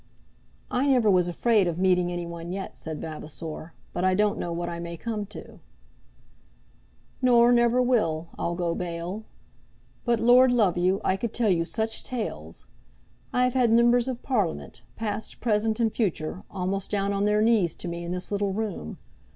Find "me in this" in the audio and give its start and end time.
17.87-18.31